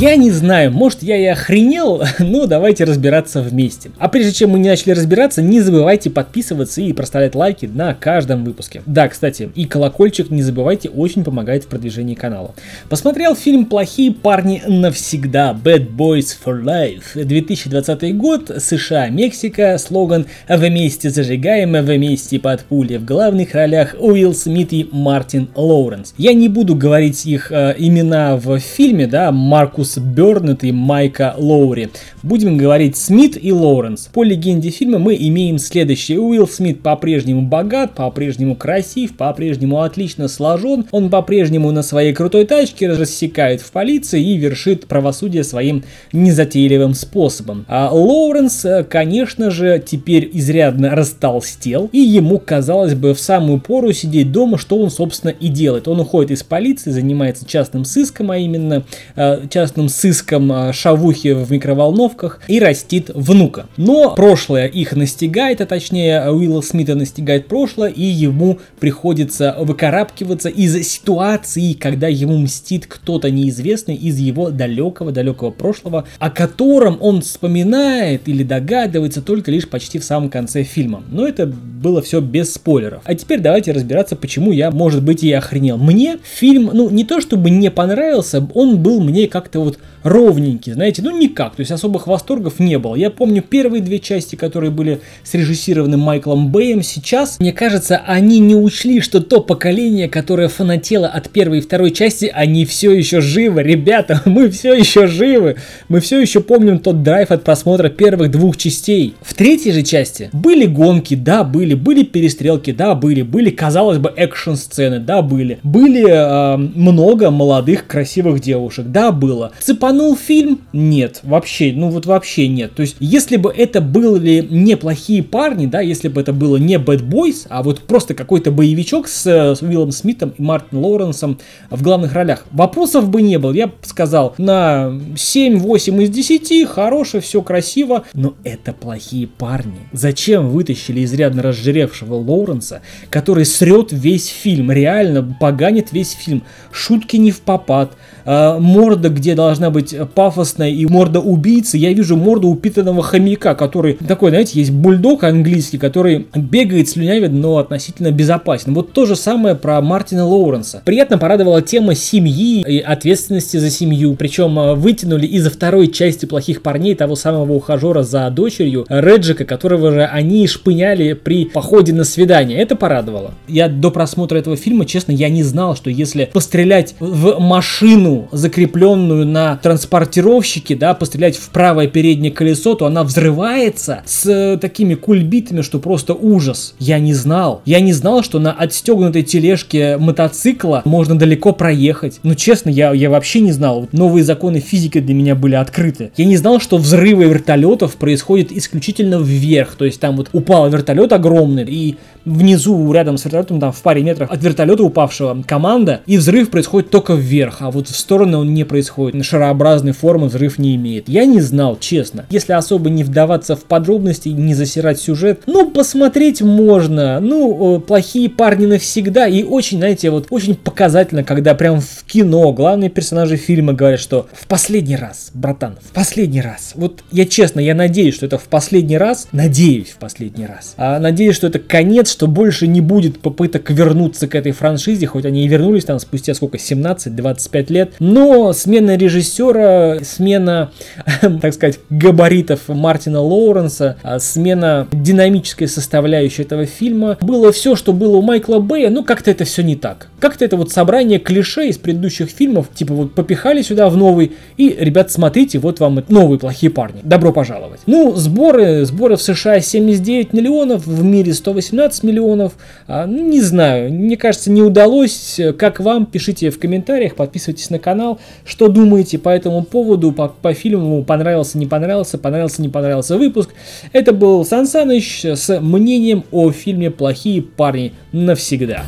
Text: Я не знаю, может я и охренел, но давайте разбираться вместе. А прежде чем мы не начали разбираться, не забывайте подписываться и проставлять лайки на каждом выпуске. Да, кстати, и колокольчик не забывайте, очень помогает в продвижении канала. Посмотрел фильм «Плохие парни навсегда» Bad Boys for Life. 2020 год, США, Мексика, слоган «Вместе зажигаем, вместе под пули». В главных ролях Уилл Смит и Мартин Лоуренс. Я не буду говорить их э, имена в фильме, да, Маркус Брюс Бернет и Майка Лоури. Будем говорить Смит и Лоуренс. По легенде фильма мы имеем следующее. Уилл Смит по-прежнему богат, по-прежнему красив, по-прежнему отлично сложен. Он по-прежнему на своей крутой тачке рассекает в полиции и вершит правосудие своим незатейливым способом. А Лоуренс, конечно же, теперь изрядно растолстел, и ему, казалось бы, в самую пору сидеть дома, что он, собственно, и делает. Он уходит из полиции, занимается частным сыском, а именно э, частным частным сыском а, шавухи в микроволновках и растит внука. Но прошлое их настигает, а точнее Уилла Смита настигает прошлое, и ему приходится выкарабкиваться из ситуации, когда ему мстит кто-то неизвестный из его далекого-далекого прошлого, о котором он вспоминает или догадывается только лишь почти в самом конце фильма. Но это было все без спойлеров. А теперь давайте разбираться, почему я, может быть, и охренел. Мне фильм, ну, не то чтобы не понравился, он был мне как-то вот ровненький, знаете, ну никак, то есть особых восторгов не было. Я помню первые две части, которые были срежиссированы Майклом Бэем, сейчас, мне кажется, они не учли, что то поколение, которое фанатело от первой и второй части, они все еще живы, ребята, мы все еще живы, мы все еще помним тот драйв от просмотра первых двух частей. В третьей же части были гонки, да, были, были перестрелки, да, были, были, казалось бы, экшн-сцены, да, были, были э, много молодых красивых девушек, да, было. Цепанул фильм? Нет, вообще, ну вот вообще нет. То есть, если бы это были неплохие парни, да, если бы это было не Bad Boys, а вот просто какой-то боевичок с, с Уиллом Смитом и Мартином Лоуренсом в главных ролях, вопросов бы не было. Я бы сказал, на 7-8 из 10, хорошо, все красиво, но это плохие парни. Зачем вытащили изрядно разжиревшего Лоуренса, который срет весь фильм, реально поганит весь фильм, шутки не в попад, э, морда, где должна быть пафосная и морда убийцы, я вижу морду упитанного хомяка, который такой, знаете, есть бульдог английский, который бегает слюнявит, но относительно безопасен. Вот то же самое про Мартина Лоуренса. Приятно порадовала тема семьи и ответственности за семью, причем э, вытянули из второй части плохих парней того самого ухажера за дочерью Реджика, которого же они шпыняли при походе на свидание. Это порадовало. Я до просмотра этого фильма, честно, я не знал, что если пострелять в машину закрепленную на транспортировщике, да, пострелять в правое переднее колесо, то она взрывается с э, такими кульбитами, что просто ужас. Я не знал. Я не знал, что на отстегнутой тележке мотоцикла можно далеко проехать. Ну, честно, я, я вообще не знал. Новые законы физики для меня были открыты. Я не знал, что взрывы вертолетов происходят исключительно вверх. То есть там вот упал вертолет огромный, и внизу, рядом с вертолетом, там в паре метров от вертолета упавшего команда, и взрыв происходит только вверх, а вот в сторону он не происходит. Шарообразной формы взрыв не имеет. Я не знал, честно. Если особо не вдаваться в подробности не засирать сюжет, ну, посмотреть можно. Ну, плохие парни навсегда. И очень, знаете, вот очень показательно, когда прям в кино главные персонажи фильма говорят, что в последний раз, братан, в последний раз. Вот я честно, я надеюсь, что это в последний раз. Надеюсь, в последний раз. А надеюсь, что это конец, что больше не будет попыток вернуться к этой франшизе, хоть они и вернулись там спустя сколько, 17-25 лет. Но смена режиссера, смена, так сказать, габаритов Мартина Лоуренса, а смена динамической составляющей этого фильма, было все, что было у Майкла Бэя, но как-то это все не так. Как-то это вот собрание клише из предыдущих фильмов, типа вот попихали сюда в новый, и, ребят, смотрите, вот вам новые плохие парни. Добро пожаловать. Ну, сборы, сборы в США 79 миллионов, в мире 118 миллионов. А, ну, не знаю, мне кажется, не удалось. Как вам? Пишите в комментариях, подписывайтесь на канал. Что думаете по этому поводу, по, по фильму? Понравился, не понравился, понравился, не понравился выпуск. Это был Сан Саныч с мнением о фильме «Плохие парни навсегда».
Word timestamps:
Я 0.00 0.14
не 0.14 0.30
знаю, 0.30 0.70
может 0.70 1.02
я 1.02 1.16
и 1.16 1.24
охренел, 1.24 2.04
но 2.20 2.46
давайте 2.46 2.84
разбираться 2.84 3.42
вместе. 3.42 3.90
А 3.98 4.08
прежде 4.08 4.30
чем 4.30 4.50
мы 4.50 4.60
не 4.60 4.68
начали 4.68 4.92
разбираться, 4.92 5.42
не 5.42 5.60
забывайте 5.60 6.08
подписываться 6.08 6.80
и 6.80 6.92
проставлять 6.92 7.34
лайки 7.34 7.66
на 7.66 7.94
каждом 7.94 8.44
выпуске. 8.44 8.80
Да, 8.86 9.08
кстати, 9.08 9.50
и 9.56 9.64
колокольчик 9.64 10.30
не 10.30 10.42
забывайте, 10.42 10.88
очень 10.88 11.24
помогает 11.24 11.64
в 11.64 11.66
продвижении 11.66 12.14
канала. 12.14 12.54
Посмотрел 12.88 13.34
фильм 13.34 13.64
«Плохие 13.64 14.12
парни 14.12 14.62
навсегда» 14.68 15.50
Bad 15.52 15.88
Boys 15.96 16.28
for 16.44 16.62
Life. 16.62 17.20
2020 17.20 18.16
год, 18.16 18.52
США, 18.56 19.08
Мексика, 19.08 19.78
слоган 19.78 20.26
«Вместе 20.48 21.10
зажигаем, 21.10 21.72
вместе 21.72 22.38
под 22.38 22.60
пули». 22.60 22.98
В 22.98 23.04
главных 23.04 23.52
ролях 23.52 23.96
Уилл 23.98 24.32
Смит 24.32 24.72
и 24.72 24.88
Мартин 24.92 25.48
Лоуренс. 25.56 26.14
Я 26.16 26.34
не 26.34 26.48
буду 26.48 26.76
говорить 26.76 27.26
их 27.26 27.50
э, 27.50 27.74
имена 27.76 28.36
в 28.36 28.60
фильме, 28.60 29.08
да, 29.08 29.32
Маркус 29.32 29.87
Брюс 29.88 29.96
Бернет 29.96 30.64
и 30.64 30.72
Майка 30.72 31.34
Лоури. 31.38 31.90
Будем 32.22 32.56
говорить 32.58 32.96
Смит 32.96 33.38
и 33.40 33.52
Лоуренс. 33.52 34.08
По 34.12 34.22
легенде 34.22 34.70
фильма 34.70 34.98
мы 34.98 35.16
имеем 35.18 35.58
следующее. 35.58 36.20
Уилл 36.20 36.46
Смит 36.46 36.82
по-прежнему 36.82 37.42
богат, 37.42 37.94
по-прежнему 37.94 38.54
красив, 38.56 39.16
по-прежнему 39.16 39.80
отлично 39.80 40.28
сложен. 40.28 40.86
Он 40.90 41.08
по-прежнему 41.08 41.70
на 41.70 41.82
своей 41.82 42.12
крутой 42.12 42.44
тачке 42.44 42.90
рассекает 42.90 43.60
в 43.60 43.70
полиции 43.70 44.22
и 44.22 44.36
вершит 44.36 44.86
правосудие 44.86 45.44
своим 45.44 45.84
незатейливым 46.12 46.94
способом. 46.94 47.64
А 47.68 47.90
Лоуренс, 47.92 48.66
конечно 48.90 49.50
же, 49.50 49.82
теперь 49.84 50.28
изрядно 50.32 50.90
растолстел, 50.90 51.88
и 51.92 51.98
ему, 51.98 52.38
казалось 52.38 52.94
бы, 52.94 53.14
в 53.14 53.20
самую 53.20 53.60
пору 53.60 53.92
сидеть 53.92 54.32
дома, 54.32 54.58
что 54.58 54.78
он, 54.78 54.90
собственно, 54.90 55.30
и 55.30 55.48
делает. 55.48 55.88
Он 55.88 56.00
уходит 56.00 56.32
из 56.32 56.42
полиции, 56.42 56.90
занимается 56.90 57.46
частным 57.46 57.84
сыском, 57.84 58.30
а 58.30 58.38
именно 58.38 58.84
э, 59.16 59.42
частным 59.50 59.77
частным 59.78 59.88
сыском 59.88 60.50
а, 60.50 60.72
шавухи 60.72 61.32
в 61.32 61.50
микроволновках 61.52 62.40
и 62.48 62.58
растит 62.58 63.10
внука. 63.14 63.66
Но 63.76 64.14
прошлое 64.14 64.66
их 64.66 64.94
настигает, 64.96 65.60
а 65.60 65.66
точнее 65.66 66.30
Уилла 66.30 66.60
Смита 66.62 66.94
настигает 66.94 67.46
прошлое, 67.46 67.90
и 67.90 68.02
ему 68.02 68.58
приходится 68.80 69.56
выкарабкиваться 69.58 70.48
из 70.48 70.88
ситуации, 70.88 71.74
когда 71.74 72.08
ему 72.08 72.38
мстит 72.38 72.86
кто-то 72.86 73.30
неизвестный 73.30 73.94
из 73.94 74.18
его 74.18 74.50
далекого-далекого 74.50 75.50
прошлого, 75.50 76.04
о 76.18 76.30
котором 76.30 76.98
он 77.00 77.20
вспоминает 77.20 78.28
или 78.28 78.42
догадывается 78.42 79.22
только 79.22 79.50
лишь 79.50 79.68
почти 79.68 79.98
в 79.98 80.04
самом 80.04 80.30
конце 80.30 80.64
фильма. 80.64 81.02
Но 81.10 81.26
это 81.26 81.46
было 81.46 82.02
все 82.02 82.20
без 82.20 82.52
спойлеров. 82.52 83.02
А 83.04 83.14
теперь 83.14 83.40
давайте 83.40 83.72
разбираться, 83.72 84.16
почему 84.16 84.52
я, 84.52 84.70
может 84.70 85.02
быть, 85.02 85.22
и 85.22 85.32
охренел. 85.32 85.78
Мне 85.78 86.18
фильм, 86.22 86.70
ну, 86.72 86.90
не 86.90 87.04
то 87.04 87.20
чтобы 87.20 87.50
не 87.50 87.70
понравился, 87.70 88.46
он 88.54 88.78
был 88.78 89.00
мне 89.00 89.28
как-то 89.28 89.60
вот 89.68 89.78
ровненький, 90.02 90.72
знаете, 90.72 91.02
ну 91.02 91.16
никак, 91.16 91.56
то 91.56 91.60
есть 91.60 91.72
особых 91.72 92.06
восторгов 92.06 92.58
не 92.58 92.78
было. 92.78 92.94
Я 92.94 93.10
помню 93.10 93.42
первые 93.42 93.82
две 93.82 93.98
части, 93.98 94.36
которые 94.36 94.70
были 94.70 95.00
срежиссированы 95.24 95.96
Майклом 95.96 96.50
Бэем, 96.50 96.82
сейчас, 96.82 97.38
мне 97.40 97.52
кажется, 97.52 98.00
они 98.06 98.38
не 98.38 98.54
учли, 98.54 99.00
что 99.00 99.20
то 99.20 99.40
поколение, 99.40 100.08
которое 100.08 100.48
фанатело 100.48 101.08
от 101.08 101.30
первой 101.30 101.58
и 101.58 101.60
второй 101.60 101.90
части, 101.90 102.30
они 102.32 102.64
все 102.64 102.92
еще 102.92 103.20
живы, 103.20 103.62
ребята, 103.62 104.22
мы 104.24 104.50
все 104.50 104.74
еще 104.74 105.06
живы, 105.06 105.56
мы 105.88 106.00
все 106.00 106.20
еще 106.20 106.40
помним 106.40 106.78
тот 106.78 107.02
драйв 107.02 107.30
от 107.30 107.44
просмотра 107.44 107.88
первых 107.88 108.30
двух 108.30 108.56
частей. 108.56 109.14
В 109.20 109.34
третьей 109.34 109.72
же 109.72 109.82
части 109.82 110.30
были 110.32 110.66
гонки, 110.66 111.14
да, 111.14 111.44
были, 111.44 111.74
были 111.74 112.02
перестрелки, 112.04 112.72
да, 112.72 112.94
были, 112.94 113.22
были, 113.22 113.50
казалось 113.50 113.98
бы, 113.98 114.12
экшн-сцены, 114.16 115.00
да, 115.00 115.22
были, 115.22 115.58
были 115.62 116.06
э, 116.08 116.56
много 116.56 117.30
молодых 117.30 117.86
красивых 117.86 118.40
девушек, 118.40 118.86
да, 118.86 119.12
было. 119.12 119.52
Цепанул 119.60 120.16
фильм? 120.16 120.60
Нет, 120.72 121.20
вообще, 121.22 121.72
ну 121.74 121.90
вот 121.90 122.06
вообще 122.06 122.48
нет. 122.48 122.74
То 122.74 122.82
есть, 122.82 122.96
если 123.00 123.36
бы 123.36 123.52
это 123.54 123.80
были 123.80 124.46
неплохие 124.48 125.22
парни, 125.22 125.66
да, 125.66 125.80
если 125.80 126.08
бы 126.08 126.20
это 126.20 126.32
было 126.32 126.56
не 126.56 126.76
Bad 126.76 127.08
Boys, 127.08 127.46
а 127.48 127.62
вот 127.62 127.80
просто 127.80 128.14
какой-то 128.14 128.50
боевичок 128.50 129.08
с, 129.08 129.26
с 129.26 129.62
Уиллом 129.62 129.92
Смитом 129.92 130.34
и 130.36 130.42
Мартином 130.42 130.84
Лоуренсом 130.84 131.38
в 131.70 131.82
главных 131.82 132.12
ролях, 132.12 132.44
вопросов 132.52 133.08
бы 133.08 133.22
не 133.22 133.38
было. 133.38 133.52
Я 133.52 133.68
бы 133.68 133.74
сказал, 133.82 134.34
на 134.38 134.92
7-8 135.14 136.02
из 136.02 136.10
10, 136.10 136.68
хорошо, 136.68 137.20
все 137.20 137.42
красиво, 137.42 138.04
но 138.14 138.34
это 138.44 138.72
плохие 138.72 139.26
парни. 139.26 139.78
Зачем 139.92 140.50
вытащили 140.50 141.04
изрядно 141.04 141.42
разжиревшего 141.42 142.14
Лоуренса, 142.14 142.82
который 143.10 143.44
срет 143.44 143.88
весь 143.92 144.28
фильм, 144.28 144.70
реально 144.70 145.36
поганит 145.40 145.92
весь 145.92 146.12
фильм, 146.12 146.44
шутки 146.72 147.16
не 147.16 147.30
в 147.30 147.40
попад, 147.40 147.92
э, 148.24 148.58
морда, 148.58 149.08
где 149.08 149.34
должна 149.34 149.47
быть 149.70 149.94
пафосная 150.14 150.70
и 150.70 150.86
морда 150.86 151.20
убийцы, 151.20 151.78
я 151.78 151.92
вижу 151.92 152.16
морду 152.16 152.48
упитанного 152.48 153.02
хомяка, 153.02 153.54
который 153.54 153.94
такой, 153.94 154.30
знаете, 154.30 154.58
есть 154.58 154.70
бульдог 154.70 155.24
английский, 155.24 155.78
который 155.78 156.26
бегает 156.34 156.88
слюнявит, 156.88 157.32
но 157.32 157.58
относительно 157.58 158.10
безопасен. 158.10 158.74
Вот 158.74 158.92
то 158.92 159.06
же 159.06 159.16
самое 159.16 159.54
про 159.54 159.80
Мартина 159.80 160.26
Лоуренса. 160.26 160.82
Приятно 160.84 161.18
порадовала 161.18 161.62
тема 161.62 161.94
семьи 161.94 162.64
и 162.66 162.78
ответственности 162.78 163.56
за 163.56 163.70
семью, 163.70 164.14
причем 164.14 164.58
э, 164.58 164.74
вытянули 164.74 165.26
из 165.26 165.46
второй 165.48 165.88
части 165.88 166.26
плохих 166.26 166.62
парней 166.62 166.94
того 166.94 167.16
самого 167.16 167.52
ухажера 167.52 168.02
за 168.02 168.28
дочерью 168.30 168.86
Реджика, 168.88 169.44
которого 169.44 169.92
же 169.92 170.04
они 170.04 170.46
шпыняли 170.46 171.12
при 171.12 171.44
походе 171.44 171.92
на 171.92 172.04
свидание. 172.04 172.58
Это 172.58 172.76
порадовало. 172.76 173.34
Я 173.46 173.68
до 173.68 173.90
просмотра 173.90 174.38
этого 174.38 174.56
фильма, 174.56 174.84
честно, 174.84 175.12
я 175.12 175.28
не 175.28 175.42
знал, 175.42 175.76
что 175.76 175.90
если 175.90 176.30
пострелять 176.32 176.94
в 177.00 177.38
машину 177.38 178.28
закрепленную 178.32 179.26
на 179.28 179.56
транспортировщике, 179.56 180.76
да, 180.76 180.94
пострелять 180.94 181.36
в 181.36 181.50
правое 181.50 181.86
переднее 181.86 182.32
колесо, 182.32 182.74
то 182.74 182.86
она 182.86 183.04
взрывается 183.04 184.02
с 184.04 184.26
э, 184.26 184.58
такими 184.58 184.94
кульбитами, 184.94 185.62
что 185.62 185.78
просто 185.78 186.14
ужас. 186.14 186.74
Я 186.78 186.98
не 186.98 187.14
знал. 187.14 187.62
Я 187.64 187.80
не 187.80 187.92
знал, 187.92 188.22
что 188.22 188.38
на 188.38 188.52
отстегнутой 188.52 189.22
тележке 189.22 189.96
мотоцикла 189.98 190.82
можно 190.84 191.16
далеко 191.16 191.52
проехать. 191.52 192.20
Ну, 192.22 192.34
честно, 192.34 192.70
я, 192.70 192.92
я 192.92 193.10
вообще 193.10 193.40
не 193.40 193.52
знал. 193.52 193.88
Новые 193.92 194.24
законы 194.24 194.60
физики 194.60 194.98
для 195.00 195.14
меня 195.14 195.34
были 195.34 195.54
открыты. 195.54 196.10
Я 196.16 196.24
не 196.24 196.36
знал, 196.36 196.60
что 196.60 196.78
взрывы 196.78 197.24
вертолетов 197.24 197.96
происходят 197.96 198.50
исключительно 198.50 199.16
вверх. 199.16 199.76
То 199.76 199.84
есть 199.84 200.00
там 200.00 200.16
вот 200.16 200.30
упал 200.32 200.68
вертолет 200.70 201.12
огромный, 201.12 201.64
и 201.68 201.96
внизу, 202.24 202.92
рядом 202.92 203.18
с 203.18 203.24
вертолетом, 203.24 203.60
там 203.60 203.72
в 203.72 203.80
паре 203.82 204.02
метров 204.02 204.30
от 204.30 204.42
вертолета 204.42 204.82
упавшего 204.82 205.42
команда, 205.46 206.00
и 206.06 206.18
взрыв 206.18 206.50
происходит 206.50 206.90
только 206.90 207.14
вверх, 207.14 207.58
а 207.60 207.70
вот 207.70 207.88
в 207.88 207.96
сторону 207.96 208.40
он 208.40 208.54
не 208.54 208.64
происходит. 208.64 209.14
Шарообразной 209.22 209.92
формы 209.92 210.28
взрыв 210.28 210.58
не 210.58 210.76
имеет. 210.76 211.08
Я 211.08 211.24
не 211.24 211.40
знал, 211.40 211.78
честно. 211.78 212.26
Если 212.30 212.52
особо 212.52 212.90
не 212.90 213.04
вдаваться 213.04 213.56
в 213.56 213.64
подробности 213.64 214.28
не 214.28 214.54
засирать 214.54 215.00
сюжет, 215.00 215.42
ну, 215.46 215.70
посмотреть 215.70 216.42
можно. 216.42 217.20
Ну, 217.20 217.80
плохие 217.80 218.28
парни 218.28 218.66
навсегда. 218.66 219.26
И 219.26 219.42
очень, 219.42 219.78
знаете, 219.78 220.10
вот 220.10 220.26
очень 220.30 220.54
показательно, 220.54 221.24
когда 221.24 221.54
прям 221.54 221.80
в 221.80 222.04
кино 222.04 222.52
главные 222.52 222.90
персонажи 222.90 223.36
фильма 223.36 223.72
говорят, 223.72 224.00
что 224.00 224.28
в 224.32 224.46
последний 224.46 224.96
раз, 224.96 225.30
братан, 225.34 225.76
в 225.82 225.92
последний 225.92 226.40
раз. 226.40 226.72
Вот 226.74 227.02
я 227.12 227.26
честно, 227.26 227.60
я 227.60 227.74
надеюсь, 227.74 228.14
что 228.14 228.26
это 228.26 228.38
в 228.38 228.44
последний 228.44 228.98
раз. 228.98 229.28
Надеюсь, 229.32 229.88
в 229.88 229.96
последний 229.96 230.46
раз. 230.46 230.74
А 230.76 230.98
надеюсь, 230.98 231.36
что 231.36 231.46
это 231.46 231.58
конец, 231.58 232.10
что 232.10 232.26
больше 232.26 232.66
не 232.66 232.80
будет 232.80 233.20
попыток 233.20 233.70
вернуться 233.70 234.28
к 234.28 234.34
этой 234.34 234.52
франшизе, 234.52 235.06
хоть 235.06 235.24
они 235.24 235.44
и 235.44 235.48
вернулись 235.48 235.84
там 235.84 235.98
спустя 235.98 236.34
сколько, 236.34 236.56
17-25 236.56 237.72
лет. 237.72 237.92
Но 237.98 238.52
смена 238.52 238.96
режиссера, 239.08 239.98
смена, 240.04 240.70
так 241.40 241.54
сказать, 241.54 241.80
габаритов 241.90 242.68
Мартина 242.68 243.20
Лоуренса, 243.20 243.96
а 244.02 244.18
смена 244.20 244.86
динамической 244.92 245.66
составляющей 245.66 246.42
этого 246.42 246.66
фильма, 246.66 247.16
было 247.20 247.52
все, 247.52 247.74
что 247.74 247.92
было 247.92 248.16
у 248.18 248.22
Майкла 248.22 248.58
Бэя, 248.58 248.90
но 248.90 249.02
как-то 249.02 249.30
это 249.30 249.44
все 249.44 249.62
не 249.62 249.76
так. 249.76 250.08
Как-то 250.20 250.44
это 250.44 250.56
вот 250.56 250.70
собрание 250.70 251.18
клише 251.18 251.68
из 251.68 251.78
предыдущих 251.78 252.28
фильмов, 252.28 252.68
типа 252.74 252.94
вот 252.94 253.14
попихали 253.14 253.62
сюда 253.62 253.88
в 253.88 253.96
новый, 253.96 254.32
и, 254.56 254.76
ребят, 254.78 255.10
смотрите, 255.10 255.58
вот 255.58 255.80
вам 255.80 256.04
новые 256.08 256.38
плохие 256.38 256.70
парни. 256.70 257.00
Добро 257.02 257.32
пожаловать. 257.32 257.80
Ну, 257.86 258.14
сборы, 258.14 258.84
сборы 258.84 259.16
в 259.16 259.22
США 259.22 259.60
79 259.60 260.32
миллионов, 260.32 260.86
в 260.86 261.02
мире 261.02 261.32
118 261.32 262.02
миллионов. 262.02 262.52
А, 262.86 263.06
ну, 263.06 263.28
не 263.28 263.40
знаю, 263.40 263.92
мне 263.92 264.16
кажется, 264.16 264.50
не 264.50 264.62
удалось. 264.62 265.40
Как 265.58 265.80
вам? 265.80 266.06
Пишите 266.06 266.50
в 266.50 266.58
комментариях, 266.58 267.14
подписывайтесь 267.14 267.70
на 267.70 267.78
канал. 267.78 268.18
Что 268.44 268.68
думаете 268.98 269.18
по 269.18 269.28
этому 269.28 269.62
поводу, 269.62 270.10
по, 270.10 270.28
по 270.28 270.52
фильму? 270.54 271.04
Понравился, 271.04 271.56
не 271.56 271.66
понравился, 271.66 272.18
понравился, 272.18 272.62
не 272.62 272.68
понравился 272.68 273.16
выпуск. 273.16 273.50
Это 273.92 274.12
был 274.12 274.44
Сан 274.44 274.66
Саныч 274.66 275.24
с 275.24 275.60
мнением 275.60 276.24
о 276.32 276.50
фильме 276.50 276.90
«Плохие 276.90 277.42
парни 277.42 277.92
навсегда». 278.10 278.82